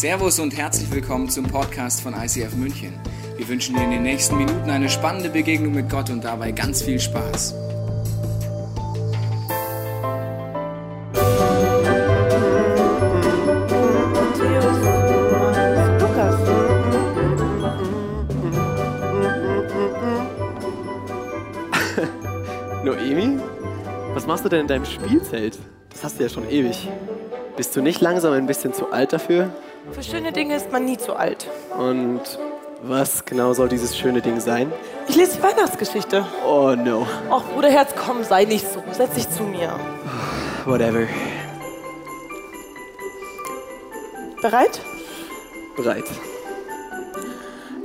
[0.00, 2.98] Servus und herzlich willkommen zum Podcast von ICF München.
[3.36, 6.80] Wir wünschen dir in den nächsten Minuten eine spannende Begegnung mit Gott und dabei ganz
[6.80, 7.52] viel Spaß.
[22.84, 23.38] Noemi?
[24.14, 25.58] Was machst du denn in deinem Spielzelt?
[25.90, 26.88] Das hast du ja schon ewig.
[27.58, 29.50] Bist du nicht langsam ein bisschen zu alt dafür?
[29.92, 31.48] Für schöne Dinge ist man nie zu alt.
[31.76, 32.20] Und
[32.82, 34.72] was genau soll dieses schöne Ding sein?
[35.08, 36.24] Ich lese die Weihnachtsgeschichte.
[36.46, 37.06] Oh no.
[37.30, 38.82] Och, Bruderherz, komm, sei nicht so.
[38.92, 39.72] Setz dich zu mir.
[40.66, 41.06] Whatever.
[44.42, 44.80] Bereit?
[45.76, 46.04] Bereit.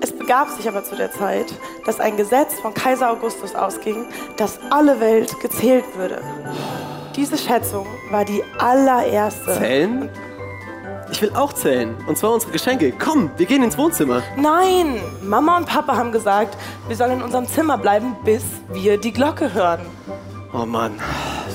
[0.01, 1.47] Es begab sich aber zu der Zeit,
[1.85, 4.05] dass ein Gesetz von Kaiser Augustus ausging,
[4.37, 6.21] dass alle Welt gezählt würde.
[7.15, 9.53] Diese Schätzung war die allererste.
[9.57, 10.09] Zählen?
[11.11, 11.95] Ich will auch zählen.
[12.07, 12.91] Und zwar unsere Geschenke.
[12.91, 14.23] Komm, wir gehen ins Wohnzimmer.
[14.37, 16.57] Nein, Mama und Papa haben gesagt,
[16.87, 19.81] wir sollen in unserem Zimmer bleiben, bis wir die Glocke hören.
[20.53, 20.99] Oh Mann,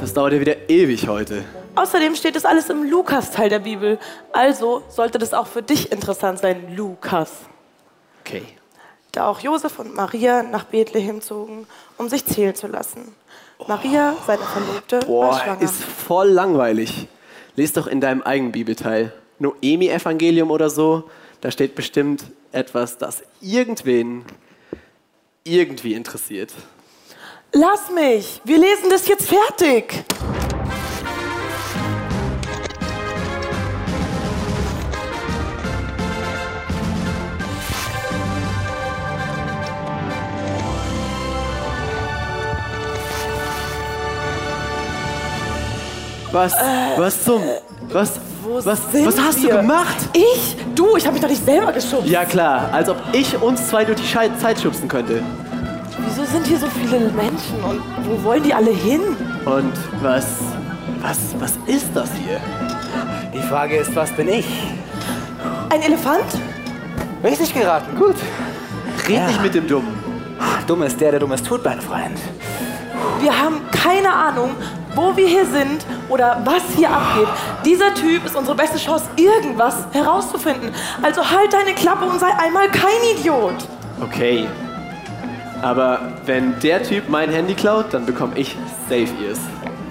[0.00, 1.44] das dauert ja wieder ewig heute.
[1.75, 3.98] Außerdem steht es alles im Lukas-Teil der Bibel.
[4.33, 7.30] Also sollte das auch für dich interessant sein, Lukas.
[8.25, 8.42] Okay.
[9.12, 11.66] Da auch Josef und Maria nach Bethlehem zogen,
[11.98, 13.14] um sich zählen zu lassen.
[13.66, 15.62] Maria, seine Verlobte, war Boah, schwanger.
[15.62, 17.08] ist voll langweilig.
[17.56, 19.12] Lies doch in deinem eigenen Bibelteil.
[19.41, 21.10] Noemi-Evangelium oder so.
[21.41, 24.24] Da steht bestimmt etwas, das irgendwen
[25.44, 26.52] irgendwie interessiert.
[27.52, 30.05] Lass mich, wir lesen das jetzt fertig.
[46.32, 46.52] Was?
[46.97, 47.42] was zum?
[47.88, 48.20] Was?
[48.51, 49.51] Wo Was, sind was hast wir?
[49.51, 49.97] du gemacht?
[50.12, 50.56] Ich?
[50.75, 52.09] Du, ich habe mich doch nicht selber geschubst.
[52.09, 55.23] Ja klar, als ob ich uns zwei durch die Schei- Zeit schubsen könnte.
[56.05, 59.00] Wieso sind hier so viele Menschen und wo wollen die alle hin?
[59.44, 59.72] Und
[60.03, 60.27] was?
[61.00, 61.19] Was?
[61.39, 62.41] Was ist das hier?
[63.33, 64.47] Die Frage ist, was bin ich?
[65.71, 66.25] Ein Elefant?
[67.22, 68.16] Richtig geraten, gut.
[69.06, 69.27] Red Ja.
[69.28, 69.94] nicht mit dem Dummen.
[70.66, 72.19] Dumm ist der, der Dummes tut, mein Freund.
[73.21, 74.50] Wir haben keine Ahnung,
[74.95, 77.28] wo wir hier sind oder was hier abgeht.
[77.65, 80.73] Dieser Typ ist unsere beste Chance, irgendwas herauszufinden.
[81.03, 83.55] Also halt deine Klappe und sei einmal kein Idiot.
[84.01, 84.47] Okay.
[85.62, 88.56] Aber wenn der Typ mein Handy klaut, dann bekomme ich
[88.89, 89.39] Safe Ears.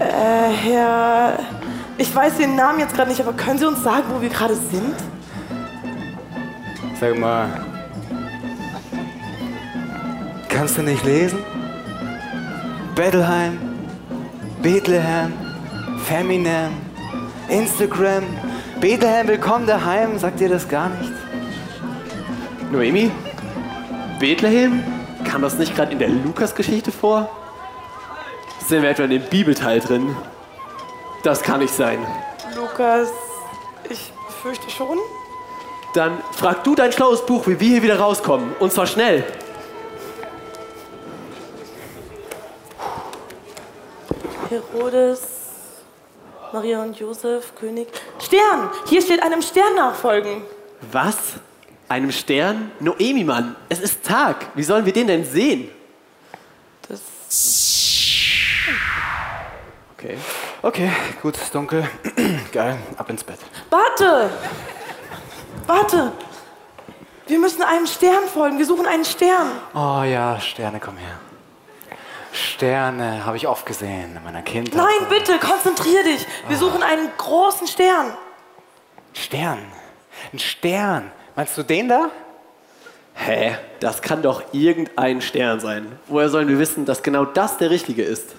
[0.00, 1.38] Äh, Herr.
[1.96, 4.54] Ich weiß den Namen jetzt gerade nicht, aber können Sie uns sagen, wo wir gerade
[4.54, 4.94] sind?
[6.98, 7.48] Sag mal.
[10.48, 11.38] Kannst du nicht lesen?
[12.94, 13.58] Bettelheim,
[14.62, 15.32] Bethlehem,
[16.04, 16.72] Feminem,
[17.48, 18.24] Instagram,
[18.78, 20.18] Bethlehem, willkommen daheim.
[20.18, 21.12] Sagt dir das gar nicht?
[22.70, 23.10] Noemi?
[24.18, 24.84] Bethlehem?
[25.24, 27.30] Kam das nicht gerade in der Lukas-Geschichte vor?
[28.66, 30.14] Sind wir etwa in dem Bibelteil drin?
[31.22, 31.98] Das kann nicht sein.
[32.54, 33.08] Lukas,
[33.88, 34.12] ich
[34.42, 34.98] fürchte schon.
[35.94, 38.52] Dann frag du dein schlaues Buch, wie wir hier wieder rauskommen.
[38.58, 39.24] Und zwar schnell.
[44.80, 45.20] Herodes,
[46.54, 47.88] Maria und Josef, König.
[48.18, 48.70] Stern!
[48.86, 50.40] Hier steht einem Stern nachfolgen.
[50.90, 51.16] Was?
[51.86, 52.70] Einem Stern?
[52.80, 53.56] Noemi, Mann.
[53.68, 54.46] Es ist Tag.
[54.54, 55.70] Wie sollen wir den denn sehen?
[56.88, 57.02] Das.
[59.98, 60.16] Okay.
[60.62, 60.90] Okay,
[61.20, 61.86] gut, ist dunkel.
[62.52, 63.38] Geil, ab ins Bett.
[63.68, 64.30] Warte!
[65.66, 66.12] Warte!
[67.26, 68.56] Wir müssen einem Stern folgen.
[68.56, 69.48] Wir suchen einen Stern.
[69.74, 71.18] Oh ja, Sterne, komm her.
[72.60, 74.76] Sterne habe ich oft gesehen in meiner Kindheit.
[74.76, 76.26] Nein, bitte, konzentrier dich.
[76.46, 78.12] Wir suchen einen großen Stern.
[79.14, 79.60] Stern.
[80.30, 81.10] Ein Stern.
[81.36, 82.10] Meinst du den da?
[83.14, 83.56] Hä?
[83.80, 85.98] Das kann doch irgendein Stern sein.
[86.06, 88.34] Woher sollen wir wissen, dass genau das der richtige ist?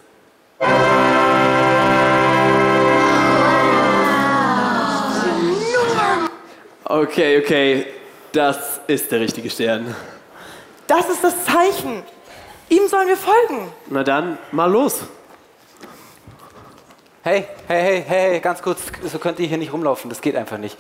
[6.84, 7.88] Okay, okay.
[8.34, 9.96] Das ist der richtige Stern.
[10.86, 12.04] Das ist das Zeichen.
[12.72, 13.68] Ihm sollen wir folgen.
[13.90, 15.02] Na dann, mal los.
[17.22, 18.80] Hey, hey, hey, hey, ganz kurz,
[19.12, 20.78] so könnt ihr hier nicht rumlaufen, das geht einfach nicht.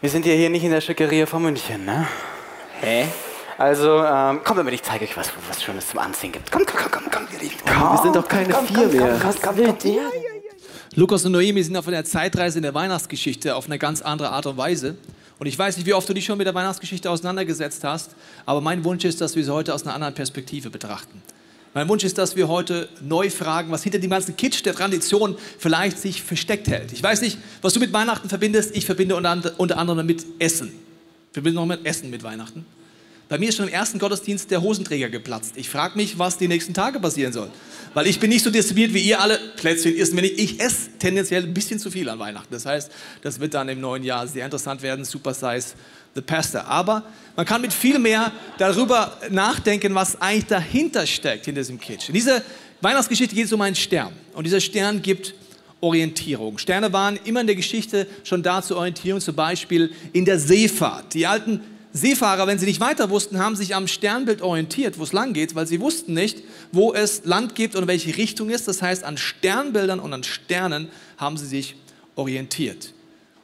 [0.00, 2.08] Wir sind ja hier nicht in der Schickeria von München, ne?
[2.80, 3.06] Hä?
[3.58, 6.50] Also, ähm, kommt damit, ich zeige euch was, was Schönes zum Anziehen gibt.
[6.50, 7.56] Komm, komm, komm, komm, ihr Lieben.
[7.66, 9.18] Komm, Wir sind doch keine vier mehr.
[9.20, 9.98] komm, komm, komm, komm.
[10.94, 14.46] Lukas und Noemi sind auf einer Zeitreise in der Weihnachtsgeschichte auf eine ganz andere Art
[14.46, 14.96] und Weise.
[15.40, 18.14] Und ich weiß nicht, wie oft du dich schon mit der Weihnachtsgeschichte auseinandergesetzt hast,
[18.44, 21.22] aber mein Wunsch ist, dass wir sie heute aus einer anderen Perspektive betrachten.
[21.72, 25.38] Mein Wunsch ist, dass wir heute neu fragen, was hinter dem ganzen Kitsch der Tradition
[25.58, 26.92] vielleicht sich versteckt hält.
[26.92, 28.76] Ich weiß nicht, was du mit Weihnachten verbindest.
[28.76, 30.68] Ich verbinde unter, anderem mit Essen.
[30.68, 32.66] Ich verbinde noch mit Essen mit Weihnachten.
[33.30, 35.52] Bei mir ist schon im ersten Gottesdienst der Hosenträger geplatzt.
[35.54, 37.48] Ich frage mich, was die nächsten Tage passieren soll.
[37.94, 39.38] Weil ich bin nicht so diszipliniert wie ihr alle.
[39.56, 40.36] Plätzchen essen wir nicht.
[40.36, 42.52] Ich esse tendenziell ein bisschen zu viel an Weihnachten.
[42.52, 42.90] Das heißt,
[43.22, 45.04] das wird dann im neuen Jahr sehr interessant werden.
[45.04, 45.74] Super Size
[46.16, 46.64] the Pastor.
[46.64, 47.04] Aber
[47.36, 52.08] man kann mit viel mehr darüber nachdenken, was eigentlich dahinter steckt, in diesem Kitsch.
[52.08, 52.42] In dieser
[52.80, 54.12] Weihnachtsgeschichte geht es um einen Stern.
[54.32, 55.34] Und dieser Stern gibt
[55.80, 56.58] Orientierung.
[56.58, 61.14] Sterne waren immer in der Geschichte schon da zur Orientierung, zum Beispiel in der Seefahrt.
[61.14, 61.60] Die alten
[61.92, 65.54] Seefahrer, wenn sie nicht weiter wussten, haben sich am Sternbild orientiert, wo es lang geht,
[65.56, 68.68] weil sie wussten nicht, wo es Land gibt und welche Richtung ist.
[68.68, 70.88] Das heißt, an Sternbildern und an Sternen
[71.18, 71.74] haben sie sich
[72.14, 72.94] orientiert.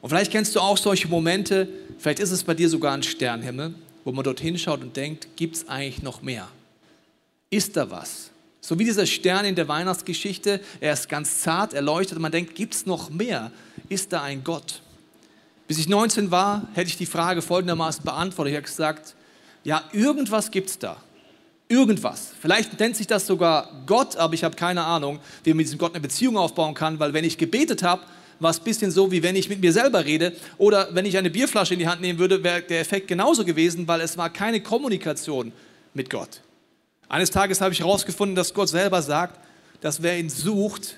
[0.00, 3.74] Und vielleicht kennst du auch solche Momente, vielleicht ist es bei dir sogar ein Sternhimmel,
[4.04, 6.46] wo man dorthin schaut und denkt, gibt es eigentlich noch mehr?
[7.50, 8.30] Ist da was?
[8.60, 12.54] So wie dieser Stern in der Weihnachtsgeschichte, er ist ganz zart, erleuchtet und man denkt,
[12.54, 13.50] gibt es noch mehr?
[13.88, 14.82] Ist da ein Gott?
[15.68, 18.52] Bis ich 19 war, hätte ich die Frage folgendermaßen beantwortet.
[18.52, 19.14] Ich habe gesagt,
[19.64, 20.96] ja, irgendwas gibt es da.
[21.68, 22.32] Irgendwas.
[22.40, 25.78] Vielleicht nennt sich das sogar Gott, aber ich habe keine Ahnung, wie man mit diesem
[25.78, 28.02] Gott eine Beziehung aufbauen kann, weil wenn ich gebetet habe,
[28.38, 31.18] war es ein bisschen so, wie wenn ich mit mir selber rede oder wenn ich
[31.18, 34.30] eine Bierflasche in die Hand nehmen würde, wäre der Effekt genauso gewesen, weil es war
[34.30, 35.52] keine Kommunikation
[35.94, 36.42] mit Gott.
[37.08, 39.40] Eines Tages habe ich herausgefunden, dass Gott selber sagt,
[39.80, 40.96] dass wer ihn sucht,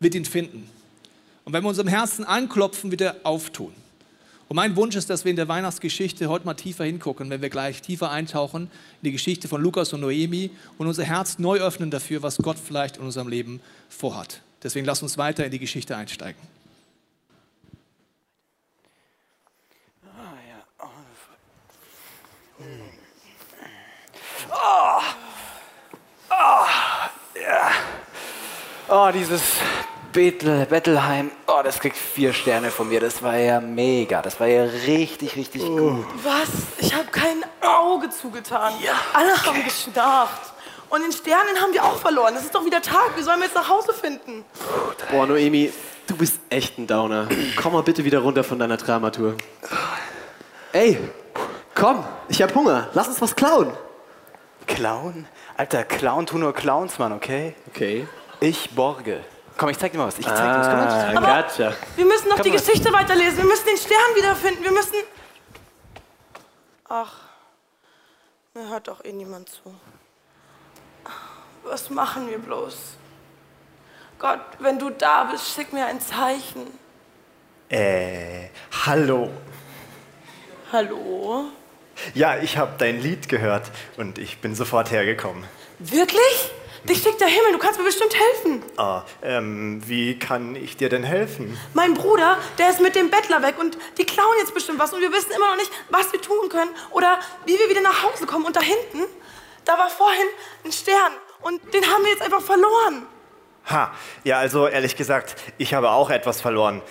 [0.00, 0.68] wird ihn finden.
[1.44, 3.72] Und wenn wir unserem Herzen anklopfen, wird er auftun.
[4.52, 7.48] Und mein Wunsch ist, dass wir in der Weihnachtsgeschichte heute mal tiefer hingucken, wenn wir
[7.48, 8.64] gleich tiefer eintauchen
[9.00, 12.58] in die Geschichte von Lukas und Noemi und unser Herz neu öffnen dafür, was Gott
[12.58, 14.42] vielleicht in unserem Leben vorhat.
[14.62, 16.38] Deswegen lass uns weiter in die Geschichte einsteigen.
[24.50, 25.00] Oh,
[27.40, 27.70] ja.
[28.90, 29.40] oh dieses
[30.12, 33.00] Bethel, Bettelheim, oh, das kriegt vier Sterne von mir.
[33.00, 34.20] Das war ja mega.
[34.20, 35.76] Das war ja richtig, richtig oh.
[35.76, 36.06] gut.
[36.22, 36.48] Was?
[36.78, 38.74] Ich habe kein Auge zugetan.
[38.84, 39.46] Ja, Alle okay.
[39.46, 40.52] haben geschnarcht.
[40.90, 42.34] Und den Sternen haben wir auch verloren.
[42.36, 43.12] Es ist doch wieder Tag.
[43.16, 44.44] Wie sollen wir jetzt nach Hause finden?
[45.10, 45.72] Boah, Noemi,
[46.06, 47.28] du bist echt ein Downer.
[47.56, 49.36] Komm mal bitte wieder runter von deiner Dramatur.
[50.72, 50.98] Ey,
[51.74, 52.90] komm, ich hab Hunger.
[52.92, 53.72] Lass uns was klauen.
[54.66, 55.26] Klauen?
[55.56, 57.54] Alter, Clown tun nur Clowns, Mann, okay?
[57.68, 58.06] Okay.
[58.40, 59.24] Ich borge.
[59.56, 60.18] Komm, ich zeig dir mal was.
[60.18, 61.14] Ich zeig dir was.
[61.14, 61.72] Komm, ah, gotcha.
[61.96, 62.58] Wir müssen noch Komm die mal.
[62.58, 63.38] Geschichte weiterlesen.
[63.38, 64.64] Wir müssen den Stern wiederfinden.
[64.64, 64.94] Wir müssen.
[66.88, 67.12] Ach,
[68.54, 69.74] mir hört doch eh niemand zu.
[71.64, 72.76] Was machen wir bloß?
[74.18, 76.66] Gott, wenn du da bist, schick mir ein Zeichen.
[77.68, 78.48] Äh,
[78.84, 79.30] hallo.
[80.72, 81.44] Hallo?
[82.14, 85.44] Ja, ich habe dein Lied gehört und ich bin sofort hergekommen.
[85.78, 86.52] Wirklich?
[86.84, 88.62] Dich schickt der Himmel, du kannst mir bestimmt helfen.
[88.76, 91.56] Ah, ähm, wie kann ich dir denn helfen?
[91.74, 95.00] Mein Bruder, der ist mit dem Bettler weg und die klauen jetzt bestimmt was und
[95.00, 98.26] wir wissen immer noch nicht, was wir tun können oder wie wir wieder nach Hause
[98.26, 98.44] kommen.
[98.46, 99.04] Und da hinten,
[99.64, 100.26] da war vorhin
[100.64, 101.12] ein Stern
[101.42, 103.06] und den haben wir jetzt einfach verloren.
[103.70, 103.92] Ha,
[104.24, 106.82] ja, also ehrlich gesagt, ich habe auch etwas verloren.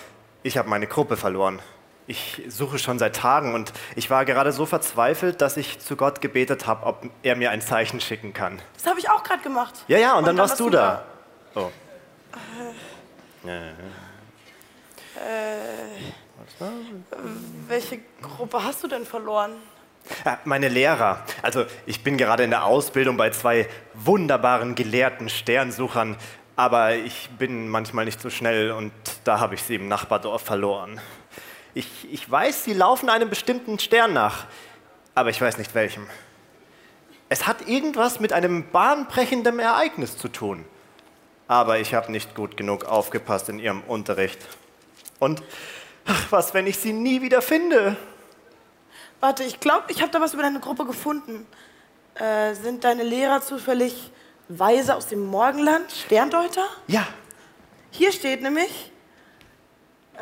[0.42, 1.60] Ich habe meine Gruppe verloren.
[2.06, 6.20] Ich suche schon seit Tagen und ich war gerade so verzweifelt, dass ich zu Gott
[6.20, 8.60] gebetet habe, ob er mir ein Zeichen schicken kann.
[8.74, 9.74] Das habe ich auch gerade gemacht.
[9.86, 11.04] Ja, ja, und, und dann, dann, warst du da.
[11.54, 11.60] da.
[11.60, 11.70] Oh.
[13.46, 13.72] Äh, äh,
[17.68, 19.52] welche Gruppe hast du denn verloren?
[20.24, 21.24] Ja, meine Lehrer.
[21.42, 26.16] Also ich bin gerade in der Ausbildung bei zwei wunderbaren gelehrten Sternsuchern,
[26.56, 28.92] aber ich bin manchmal nicht so schnell und
[29.24, 31.00] da habe ich sie im Nachbardorf verloren.
[31.74, 34.46] Ich, ich weiß, sie laufen einem bestimmten Stern nach,
[35.14, 36.06] aber ich weiß nicht welchem.
[37.28, 40.66] Es hat irgendwas mit einem bahnbrechenden Ereignis zu tun.
[41.48, 44.38] Aber ich habe nicht gut genug aufgepasst in ihrem Unterricht.
[45.18, 45.42] Und
[46.04, 47.96] ach, was, wenn ich sie nie wieder finde?
[49.20, 51.46] Warte, ich glaube, ich habe da was über deine Gruppe gefunden.
[52.16, 54.10] Äh, sind deine Lehrer zufällig
[54.48, 56.66] Weise aus dem Morgenland, Sterndeuter?
[56.86, 57.06] Ja.
[57.90, 58.91] Hier steht nämlich,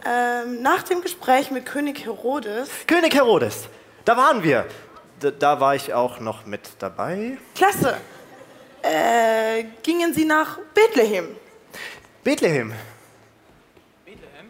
[0.05, 2.69] ähm, nach dem Gespräch mit König Herodes.
[2.87, 3.69] König Herodes,
[4.05, 4.67] da waren wir.
[5.23, 7.37] D da war ich auch noch mit dabei.
[7.55, 7.99] Klasse.
[8.83, 11.37] Äh, gingen Sie nach Bethlehem?
[12.25, 12.73] Bethlehem.
[14.05, 14.49] Bethlehem?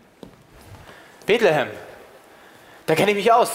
[1.26, 1.68] Bethlehem.
[2.86, 3.52] Da kenne ich mich aus.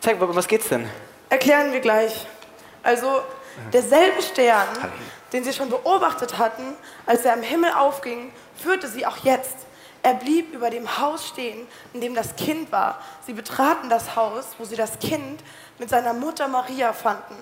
[0.00, 0.88] Zeig, mal, was geht's denn?
[1.30, 2.26] Erklären wir gleich.
[2.82, 3.22] Also,
[3.72, 4.68] derselbe Stern,
[5.32, 6.74] den Sie schon beobachtet hatten,
[7.06, 9.56] als er am Himmel aufging, führte Sie auch jetzt
[10.04, 13.00] er blieb über dem Haus stehen, in dem das Kind war.
[13.26, 15.42] Sie betraten das Haus, wo sie das Kind
[15.78, 17.34] mit seiner Mutter Maria fanden,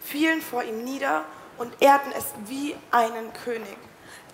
[0.00, 1.22] fielen vor ihm nieder
[1.58, 3.76] und ehrten es wie einen König.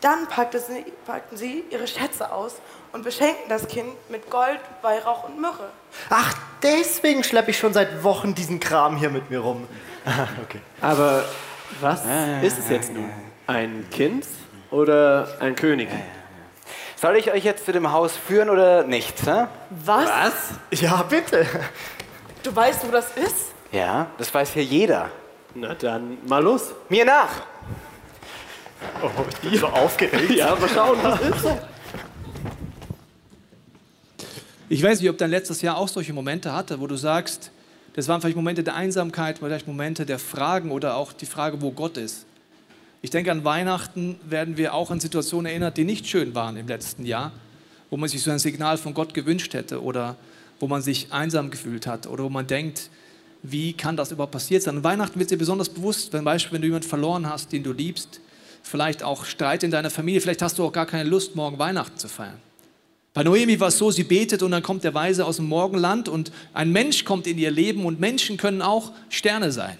[0.00, 2.56] Dann packte sie, packten sie ihre Schätze aus
[2.92, 5.68] und beschenkten das Kind mit Gold, Weihrauch und Myrrhe.
[6.08, 9.68] Ach, deswegen schleppe ich schon seit Wochen diesen Kram hier mit mir rum.
[10.42, 10.60] okay.
[10.80, 11.24] Aber
[11.80, 12.02] was
[12.42, 13.10] ist es jetzt nun?
[13.46, 14.26] Ein Kind
[14.70, 15.88] oder ein König?
[17.04, 19.26] Soll ich euch jetzt zu dem Haus führen oder nicht?
[19.26, 19.44] hä?
[19.68, 20.54] Was?
[20.72, 21.46] Ja, bitte.
[22.42, 23.52] Du weißt, wo das ist?
[23.72, 25.10] Ja, das weiß hier jeder.
[25.54, 26.72] Na dann mal los.
[26.88, 27.42] Mir nach!
[29.02, 30.30] Oh, ich bin so aufgeregt.
[30.30, 31.46] Ja, mal schauen, was ist.
[34.70, 37.50] Ich weiß nicht, ob dein letztes Jahr auch solche Momente hatte, wo du sagst,
[37.92, 41.70] das waren vielleicht Momente der Einsamkeit, vielleicht Momente der Fragen oder auch die Frage, wo
[41.70, 42.24] Gott ist.
[43.04, 46.66] Ich denke, an Weihnachten werden wir auch an Situationen erinnert, die nicht schön waren im
[46.66, 47.32] letzten Jahr,
[47.90, 50.16] wo man sich so ein Signal von Gott gewünscht hätte oder
[50.58, 52.88] wo man sich einsam gefühlt hat oder wo man denkt,
[53.42, 54.78] wie kann das überhaupt passiert sein?
[54.78, 57.72] An Weihnachten wird dir besonders bewusst, wenn, Beispiel, wenn du jemanden verloren hast, den du
[57.72, 58.20] liebst,
[58.62, 61.98] vielleicht auch Streit in deiner Familie, vielleicht hast du auch gar keine Lust, morgen Weihnachten
[61.98, 62.40] zu feiern.
[63.12, 66.08] Bei Noemi war es so, sie betet und dann kommt der Weise aus dem Morgenland
[66.08, 69.76] und ein Mensch kommt in ihr Leben und Menschen können auch Sterne sein.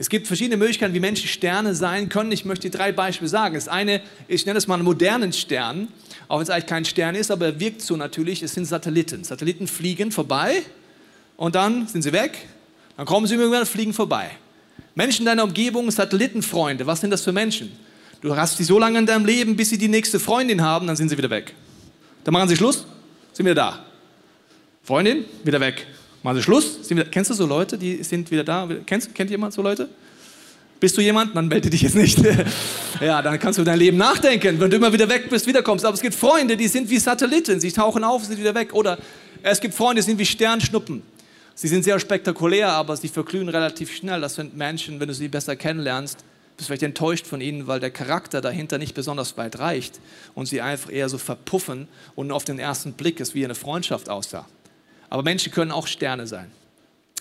[0.00, 2.32] Es gibt verschiedene Möglichkeiten, wie Menschen Sterne sein können.
[2.32, 3.54] Ich möchte drei Beispiele sagen.
[3.54, 5.88] Das eine, ich nenne es mal einen modernen Stern,
[6.26, 8.42] auch wenn es eigentlich kein Stern ist, aber er wirkt so natürlich.
[8.42, 9.24] Es sind Satelliten.
[9.24, 10.62] Satelliten fliegen vorbei
[11.36, 12.48] und dann sind sie weg.
[12.96, 14.30] Dann kommen sie irgendwann und fliegen vorbei.
[14.94, 17.70] Menschen in deiner Umgebung, Satellitenfreunde, was sind das für Menschen?
[18.22, 20.96] Du hast sie so lange in deinem Leben, bis sie die nächste Freundin haben, dann
[20.96, 21.52] sind sie wieder weg.
[22.24, 22.86] Dann machen sie Schluss,
[23.34, 23.84] sind wieder da.
[24.82, 25.86] Freundin, wieder weg.
[26.22, 28.68] Machen sie Schluss, wieder, kennst du so Leute, die sind wieder da?
[28.84, 29.88] Kennst, kennt jemand so Leute?
[30.78, 31.36] Bist du jemand?
[31.36, 32.18] Dann melde dich jetzt nicht.
[33.00, 34.58] ja, dann kannst du dein Leben nachdenken.
[34.58, 35.84] Wenn du immer wieder weg bist, wiederkommst.
[35.84, 37.60] Aber es gibt Freunde, die sind wie Satelliten.
[37.60, 38.72] Sie tauchen auf, sind wieder weg.
[38.72, 38.98] Oder
[39.42, 41.02] es gibt Freunde, die sind wie Sternschnuppen.
[41.54, 44.22] Sie sind sehr spektakulär, aber sie verglühen relativ schnell.
[44.22, 46.24] Das sind Menschen, wenn du sie besser kennenlernst,
[46.56, 50.00] bist du vielleicht enttäuscht von ihnen, weil der Charakter dahinter nicht besonders weit reicht
[50.34, 54.08] und sie einfach eher so verpuffen und auf den ersten Blick es wie eine Freundschaft
[54.08, 54.46] aussah.
[55.10, 56.50] Aber Menschen können auch Sterne sein.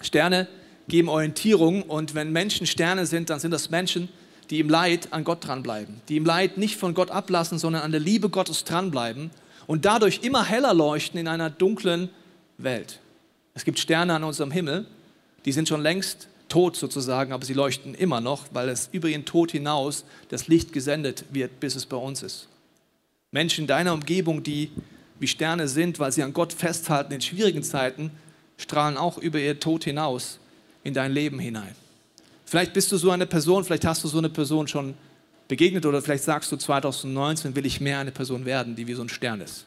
[0.02, 0.48] Sterne
[0.88, 4.08] geben Orientierung und wenn Menschen Sterne sind, dann sind das Menschen,
[4.50, 7.92] die im Leid an Gott dranbleiben, die im Leid nicht von Gott ablassen, sondern an
[7.92, 9.32] der Liebe Gottes dranbleiben
[9.68, 12.10] und dadurch immer heller leuchten in einer dunklen
[12.58, 13.00] Welt.
[13.54, 14.86] Es gibt Sterne an unserem Himmel,
[15.46, 19.26] die sind schon längst tot sozusagen, aber sie leuchten immer noch, weil es über ihren
[19.26, 22.48] Tod hinaus das Licht gesendet wird, bis es bei uns ist.
[23.32, 24.72] Menschen in deiner Umgebung, die
[25.20, 28.12] wie Sterne sind, weil sie an Gott festhalten in schwierigen Zeiten,
[28.58, 30.40] strahlen auch über ihr Tod hinaus
[30.84, 31.76] in dein Leben hinein.
[32.46, 34.96] Vielleicht bist du so eine Person, vielleicht hast du so eine Person schon
[35.48, 39.02] begegnet oder vielleicht sagst du 2019 will ich mehr eine Person werden, die wie so
[39.02, 39.66] ein Stern ist.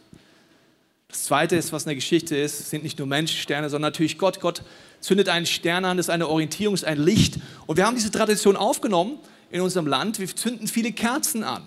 [1.08, 4.40] Das Zweite ist, was eine Geschichte ist, sind nicht nur Menschensterne, sondern natürlich Gott.
[4.40, 4.62] Gott
[5.00, 7.38] zündet einen Stern an, das ist eine Orientierung, ist ein Licht.
[7.66, 9.18] Und wir haben diese Tradition aufgenommen
[9.50, 10.18] in unserem Land.
[10.18, 11.62] Wir zünden viele Kerzen an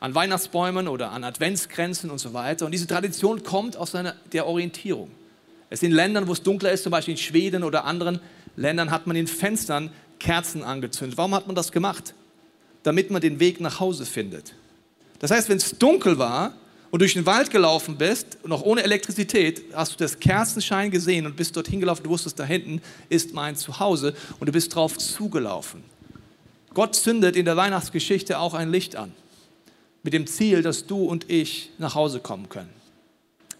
[0.00, 2.64] an Weihnachtsbäumen oder an Adventsgrenzen und so weiter.
[2.64, 5.10] Und diese Tradition kommt aus einer, der Orientierung.
[5.68, 8.18] Es sind Ländern, wo es dunkler ist, zum Beispiel in Schweden oder anderen
[8.56, 11.16] Ländern, hat man in Fenstern Kerzen angezündet.
[11.16, 12.14] Warum hat man das gemacht?
[12.82, 14.54] Damit man den Weg nach Hause findet.
[15.18, 16.54] Das heißt, wenn es dunkel war
[16.90, 21.36] und durch den Wald gelaufen bist, noch ohne Elektrizität, hast du das Kerzenschein gesehen und
[21.36, 22.80] bist dorthin gelaufen, du wusstest, da hinten
[23.10, 25.84] ist mein Zuhause und du bist drauf zugelaufen.
[26.72, 29.12] Gott zündet in der Weihnachtsgeschichte auch ein Licht an
[30.02, 32.70] mit dem Ziel, dass du und ich nach Hause kommen können.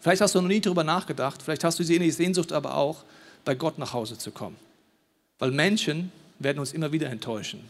[0.01, 3.05] Vielleicht hast du noch nie darüber nachgedacht, vielleicht hast du diese ähnliche Sehnsucht aber auch,
[3.45, 4.57] bei Gott nach Hause zu kommen.
[5.39, 7.61] Weil Menschen werden uns immer wieder enttäuschen.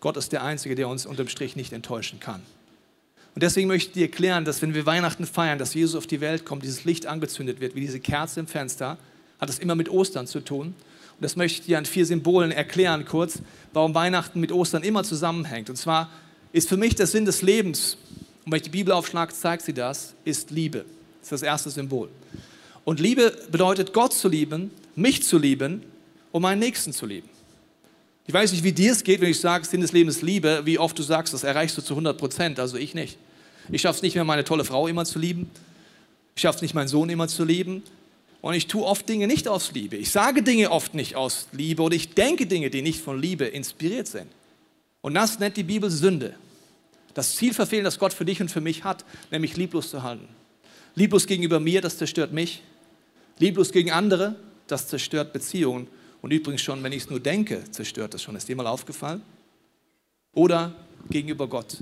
[0.00, 2.42] Gott ist der Einzige, der uns unterm Strich nicht enttäuschen kann.
[3.34, 6.20] Und deswegen möchte ich dir erklären, dass wenn wir Weihnachten feiern, dass Jesus auf die
[6.20, 8.96] Welt kommt, dieses Licht angezündet wird, wie diese Kerze im Fenster,
[9.40, 10.68] hat das immer mit Ostern zu tun.
[10.68, 13.40] Und das möchte ich dir an vier Symbolen erklären kurz,
[13.72, 15.68] warum Weihnachten mit Ostern immer zusammenhängt.
[15.68, 16.10] Und zwar
[16.54, 17.96] ist für mich der Sinn des Lebens,
[18.44, 20.84] und wenn ich die Bibel aufschlage, zeigt sie das, ist Liebe.
[21.18, 22.08] Das ist das erste Symbol.
[22.84, 25.82] Und Liebe bedeutet, Gott zu lieben, mich zu lieben
[26.30, 27.28] und meinen Nächsten zu lieben.
[28.28, 30.78] Ich weiß nicht, wie dir es geht, wenn ich sage, Sinn des Lebens Liebe, wie
[30.78, 33.18] oft du sagst, das erreichst du zu 100 Prozent, also ich nicht.
[33.72, 35.50] Ich schaffe es nicht mehr, meine tolle Frau immer zu lieben.
[36.36, 37.82] Ich schaffe es nicht, meinen Sohn immer zu lieben.
[38.42, 39.96] Und ich tue oft Dinge nicht aus Liebe.
[39.96, 43.44] Ich sage Dinge oft nicht aus Liebe oder ich denke Dinge, die nicht von Liebe
[43.44, 44.28] inspiriert sind.
[45.00, 46.36] Und das nennt die Bibel Sünde
[47.14, 50.28] das Ziel verfehlen, das Gott für dich und für mich hat, nämlich lieblos zu halten.
[50.94, 52.62] Lieblos gegenüber mir, das zerstört mich.
[53.38, 55.88] Lieblos gegen andere, das zerstört Beziehungen.
[56.22, 58.36] Und übrigens schon, wenn ich es nur denke, zerstört das schon.
[58.36, 59.22] Ist dir mal aufgefallen?
[60.32, 60.74] Oder
[61.10, 61.78] gegenüber Gott.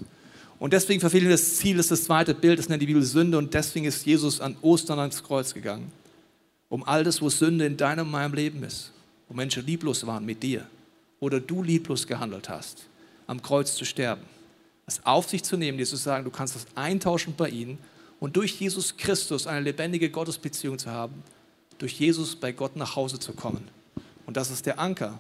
[0.59, 3.03] Und deswegen verfehlen wir das Ziel, das ist das zweite Bild, das nennt die Bibel
[3.03, 3.39] Sünde.
[3.39, 5.91] Und deswegen ist Jesus an Ostern ans Kreuz gegangen.
[6.69, 8.93] Um all das, wo Sünde in deinem und meinem Leben ist.
[9.29, 10.67] Wo Menschen lieblos waren mit dir.
[11.21, 12.87] Oder du lieblos gehandelt hast
[13.27, 14.23] am Kreuz zu sterben.
[14.93, 17.79] Es auf sich zu nehmen, dir zu sagen, du kannst das eintauschen bei ihnen
[18.21, 21.23] und durch Jesus Christus eine lebendige Gottesbeziehung zu haben,
[21.79, 23.67] durch Jesus bei Gott nach Hause zu kommen.
[24.27, 25.19] Und das ist der Anker,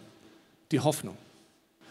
[0.70, 1.16] die Hoffnung.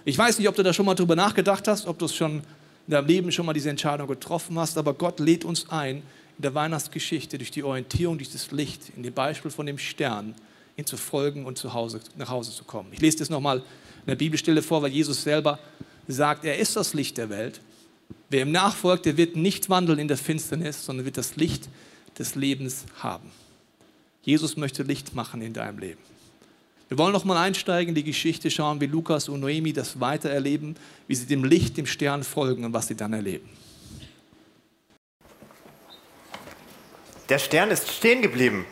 [0.06, 2.44] Ich weiß nicht, ob du da schon mal drüber nachgedacht hast, ob du es schon
[2.88, 6.42] in deinem Leben schon mal diese Entscheidung getroffen hast, aber Gott lädt uns ein, in
[6.42, 10.36] der Weihnachtsgeschichte durch die Orientierung, durch das Licht, in dem Beispiel von dem Stern,
[10.78, 12.90] ihn zu folgen und zu Hause, nach Hause zu kommen.
[12.92, 15.60] Ich lese das nochmal in der Bibelstelle vor, weil Jesus selber
[16.08, 17.62] sagt, er ist das Licht der Welt.
[18.32, 21.68] Wer ihm nachfolgt, der wird nicht wandeln in der Finsternis, sondern wird das Licht
[22.18, 23.30] des Lebens haben.
[24.22, 26.00] Jesus möchte Licht machen in deinem Leben.
[26.88, 30.30] Wir wollen noch mal einsteigen in die Geschichte, schauen, wie Lukas und Noemi das weiter
[30.30, 33.50] erleben, wie sie dem Licht, dem Stern folgen und was sie dann erleben.
[37.28, 38.66] Der Stern ist stehen geblieben.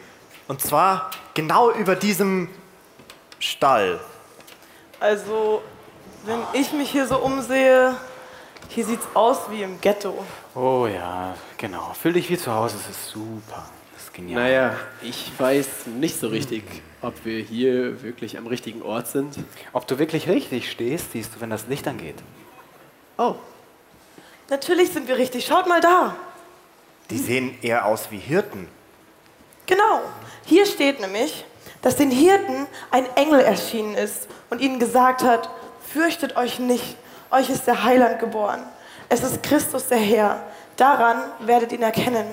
[0.47, 2.47] Und zwar genau über diesem
[3.39, 3.99] Stall.
[5.01, 5.61] Also,
[6.25, 7.97] wenn ich mich hier so umsehe,
[8.69, 10.25] hier sieht's aus wie im Ghetto.
[10.55, 11.93] Oh ja, genau.
[11.93, 13.69] Fühl dich wie zu Hause, das ist super.
[13.93, 14.41] Das ist genial.
[14.41, 16.63] Naja, ich weiß nicht so richtig,
[17.01, 19.37] ob wir hier wirklich am richtigen Ort sind.
[19.73, 22.15] Ob du wirklich richtig stehst, siehst du, wenn das Licht angeht.
[23.17, 23.35] Oh,
[24.49, 25.45] Natürlich sind wir richtig.
[25.45, 26.15] Schaut mal da.
[27.11, 28.67] Die sehen eher aus wie Hirten.
[29.67, 30.01] Genau.
[30.45, 31.45] Hier steht nämlich,
[31.81, 35.49] dass den Hirten ein Engel erschienen ist und ihnen gesagt hat,
[35.87, 36.97] fürchtet euch nicht,
[37.31, 38.63] euch ist der Heiland geboren.
[39.09, 40.43] Es ist Christus der Herr.
[40.77, 42.25] Daran werdet ihn erkennen.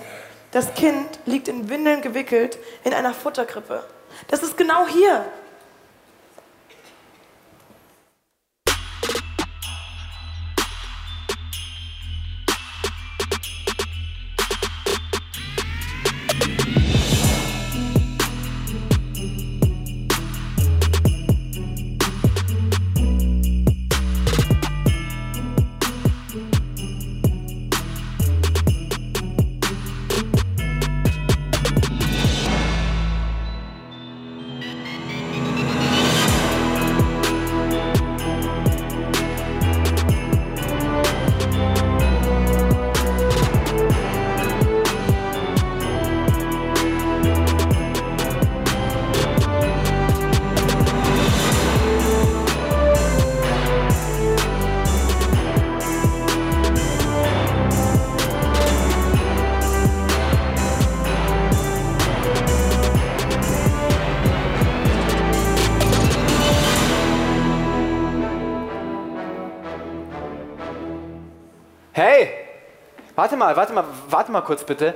[0.52, 3.84] Das Kind liegt in Windeln gewickelt in einer Futterkrippe.
[4.28, 5.24] Das ist genau hier.
[73.38, 74.94] Warte mal, warte mal, warte mal kurz bitte.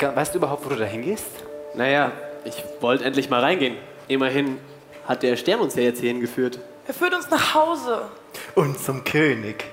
[0.00, 1.28] Weißt du überhaupt, wo du da hingehst?
[1.74, 2.10] naja,
[2.44, 3.76] ich wollte endlich mal reingehen.
[4.08, 4.58] Immerhin
[5.06, 6.58] hat der Stern uns ja jetzt hierhin geführt.
[6.88, 8.02] Er führt uns nach Hause.
[8.56, 9.64] Und zum König.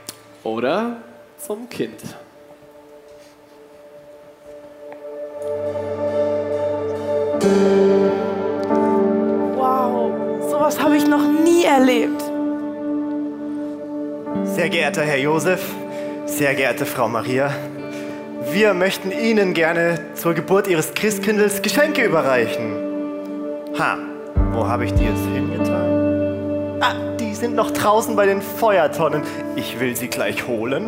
[0.43, 0.97] Oder
[1.39, 1.99] zum Kind.
[9.55, 10.11] Wow,
[10.47, 12.21] sowas habe ich noch nie erlebt.
[14.43, 15.63] Sehr geehrter Herr Josef,
[16.37, 17.51] sehr geehrte Frau Maria,
[18.51, 22.73] wir möchten Ihnen gerne zur Geburt Ihres Christkindels Geschenke überreichen.
[23.77, 23.97] Ha,
[24.51, 26.81] wo habe ich die jetzt hingetan?
[26.81, 29.21] Ah, die sind noch draußen bei den Feuertonnen.
[29.55, 30.85] Ich will sie gleich holen.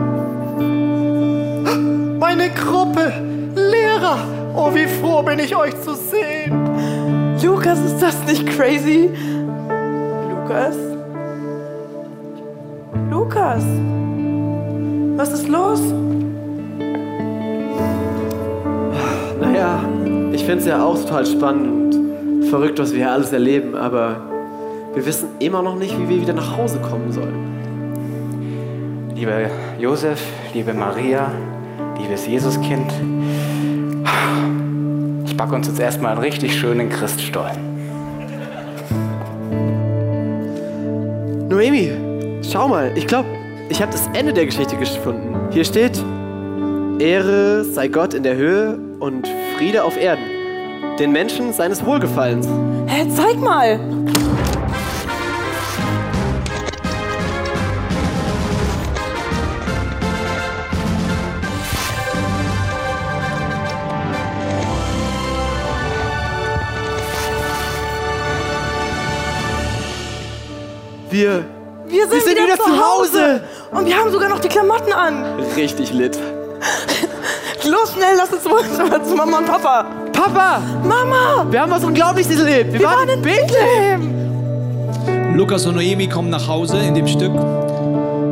[2.18, 3.14] Meine Gruppe!
[3.56, 4.18] Lehrer!
[4.56, 7.38] Oh, wie froh bin ich, euch zu sehen!
[7.44, 9.12] Lukas, ist das nicht crazy?
[10.30, 10.76] Lukas?
[13.12, 13.64] Lukas?
[15.18, 15.80] Was ist los?
[19.40, 19.80] Naja,
[20.34, 24.18] ich finde es ja auch total spannend und verrückt, was wir hier alles erleben, aber
[24.94, 27.56] wir wissen immer noch nicht, wie wir wieder nach Hause kommen sollen.
[29.16, 29.50] Lieber
[29.80, 30.22] Josef,
[30.54, 31.32] liebe Maria,
[31.98, 32.92] liebes Jesuskind,
[35.26, 37.58] ich backe uns jetzt erstmal einen richtig schönen Christstollen.
[41.48, 41.92] Noemi,
[42.42, 43.30] schau mal, ich glaube,
[43.70, 45.36] ich habe das Ende der Geschichte gefunden.
[45.52, 46.02] Hier steht,
[47.00, 50.24] Ehre sei Gott in der Höhe und Friede auf Erden,
[51.00, 52.48] den Menschen seines Wohlgefallens.
[52.88, 53.80] Hä, zeig mal!
[71.10, 71.46] Wir
[71.96, 73.42] Wir sind, sind wieder zu Hause.
[73.72, 75.24] Und wir haben sogar noch die Klamotten an.
[75.56, 76.18] richtig lit.
[77.70, 78.62] Los, schnell, lass uns wohl
[79.04, 79.86] zu Mama und Papa.
[80.12, 81.46] Papa, Mama!
[81.50, 82.74] wir haben was Unglaubliches erlebt.
[82.74, 84.28] Wir, Wir waren waren in Bethlehem.
[85.04, 85.36] Bethlehem!
[85.36, 87.32] Lukas und Noemi kommen nach Hause in dem Stück.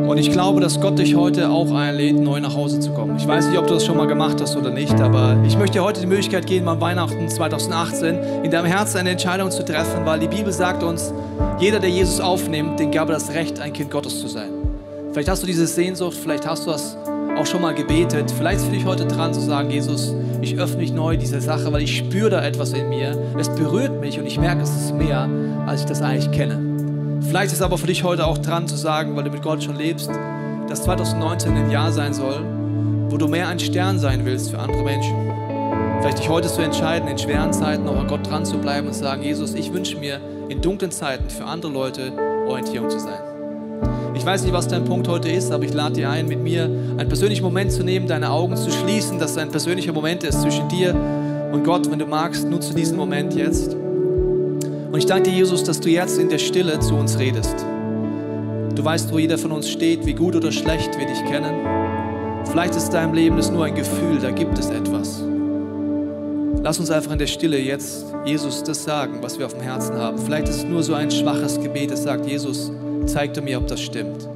[0.06, 3.16] Und ich glaube, dass Gott dich heute auch einlädt, neu nach Hause zu kommen.
[3.16, 5.78] Ich weiß nicht, ob du das schon mal gemacht hast oder nicht, aber ich möchte
[5.78, 10.04] dir heute die Möglichkeit geben, am Weihnachten 2018 in deinem Herzen eine Entscheidung zu treffen,
[10.04, 11.12] weil die Bibel sagt uns,
[11.58, 14.50] jeder, der Jesus aufnimmt, den gab er das Recht, ein Kind Gottes zu sein.
[15.12, 16.96] Vielleicht hast du diese Sehnsucht, vielleicht hast du das
[17.36, 18.30] auch schon mal gebetet.
[18.30, 21.82] Vielleicht ist dich heute dran zu sagen, Jesus, ich öffne mich neu dieser Sache, weil
[21.82, 23.16] ich spüre da etwas in mir.
[23.38, 25.28] Es berührt mich und ich merke, es ist mehr,
[25.66, 26.73] als ich das eigentlich kenne.
[27.34, 29.60] Vielleicht ist es aber für dich heute auch dran zu sagen, weil du mit Gott
[29.60, 30.08] schon lebst,
[30.68, 32.46] dass 2019 ein Jahr sein soll,
[33.08, 35.16] wo du mehr ein Stern sein willst für andere Menschen.
[35.98, 38.92] Vielleicht dich heute zu entscheiden, in schweren Zeiten auch an Gott dran zu bleiben und
[38.92, 42.12] zu sagen, Jesus, ich wünsche mir in dunklen Zeiten für andere Leute
[42.46, 43.18] Orientierung zu sein.
[44.14, 46.66] Ich weiß nicht, was dein Punkt heute ist, aber ich lade dir ein, mit mir
[46.66, 50.40] einen persönlichen Moment zu nehmen, deine Augen zu schließen, dass es ein persönlicher Moment ist
[50.40, 50.94] zwischen dir
[51.50, 51.90] und Gott.
[51.90, 53.76] Wenn du magst, nutze diesen Moment jetzt.
[54.94, 57.66] Und ich danke dir, Jesus, dass du jetzt in der Stille zu uns redest.
[58.76, 61.52] Du weißt, wo jeder von uns steht, wie gut oder schlecht wir dich kennen.
[62.44, 65.20] Vielleicht ist deinem Leben das nur ein Gefühl, da gibt es etwas.
[66.62, 69.96] Lass uns einfach in der Stille jetzt Jesus das sagen, was wir auf dem Herzen
[69.96, 70.16] haben.
[70.16, 72.70] Vielleicht ist es nur so ein schwaches Gebet, das sagt, Jesus,
[73.06, 74.28] zeig du mir, ob das stimmt.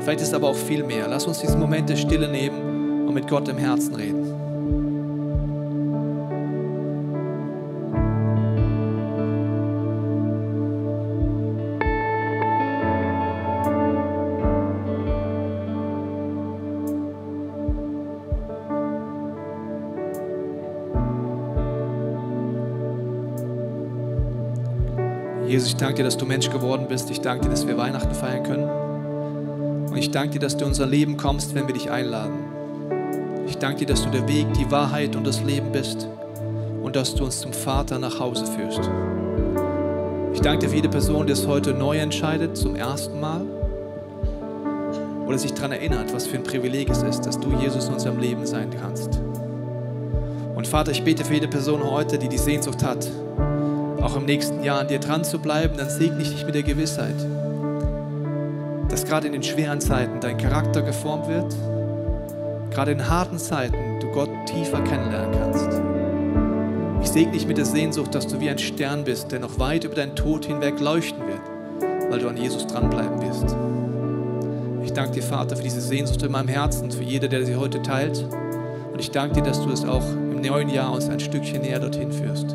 [0.00, 1.08] Vielleicht ist es aber auch viel mehr.
[1.08, 4.25] Lass uns diesen Moment der Stille nehmen und mit Gott im Herzen reden.
[25.66, 27.10] Jesus, ich danke dir, dass du Mensch geworden bist.
[27.10, 29.88] Ich danke dir, dass wir Weihnachten feiern können.
[29.90, 32.36] Und ich danke dir, dass du in unser Leben kommst, wenn wir dich einladen.
[33.48, 36.06] Ich danke dir, dass du der Weg, die Wahrheit und das Leben bist
[36.84, 38.88] und dass du uns zum Vater nach Hause führst.
[40.34, 43.42] Ich danke dir für jede Person, die es heute neu entscheidet, zum ersten Mal
[45.26, 48.20] oder sich daran erinnert, was für ein Privileg es ist, dass du Jesus in unserem
[48.20, 49.20] Leben sein kannst.
[50.54, 53.08] Und Vater, ich bete für jede Person heute, die die Sehnsucht hat,
[54.06, 56.62] auch im nächsten Jahr an dir dran zu bleiben, dann segne ich dich mit der
[56.62, 57.16] Gewissheit,
[58.88, 61.52] dass gerade in den schweren Zeiten dein Charakter geformt wird,
[62.70, 65.68] gerade in harten Zeiten du Gott tiefer kennenlernen kannst.
[67.02, 69.82] Ich segne dich mit der Sehnsucht, dass du wie ein Stern bist, der noch weit
[69.82, 73.56] über deinen Tod hinweg leuchten wird, weil du an Jesus dranbleiben wirst.
[74.84, 77.82] Ich danke dir, Vater, für diese Sehnsucht in meinem Herzen, für jeder, der sie heute
[77.82, 78.24] teilt.
[78.92, 81.80] Und ich danke dir, dass du es auch im neuen Jahr uns ein Stückchen näher
[81.80, 82.54] dorthin führst.